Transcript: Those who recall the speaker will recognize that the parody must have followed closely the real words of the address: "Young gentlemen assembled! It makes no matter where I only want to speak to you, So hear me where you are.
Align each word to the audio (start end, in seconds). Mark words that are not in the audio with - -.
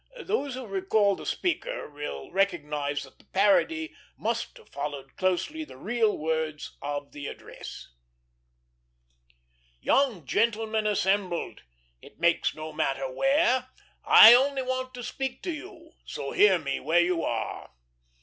Those 0.23 0.55
who 0.55 0.65
recall 0.65 1.15
the 1.15 1.27
speaker 1.27 1.87
will 1.87 2.31
recognize 2.31 3.03
that 3.03 3.19
the 3.19 3.25
parody 3.25 3.95
must 4.17 4.57
have 4.57 4.69
followed 4.69 5.15
closely 5.15 5.63
the 5.63 5.77
real 5.77 6.17
words 6.17 6.75
of 6.81 7.11
the 7.11 7.27
address: 7.27 7.87
"Young 9.79 10.25
gentlemen 10.25 10.87
assembled! 10.87 11.61
It 12.01 12.17
makes 12.19 12.55
no 12.55 12.73
matter 12.73 13.13
where 13.13 13.69
I 14.03 14.33
only 14.33 14.63
want 14.63 14.95
to 14.95 15.03
speak 15.03 15.43
to 15.43 15.51
you, 15.51 15.91
So 16.07 16.31
hear 16.31 16.57
me 16.57 16.79
where 16.79 17.01
you 17.01 17.21
are. 17.21 17.69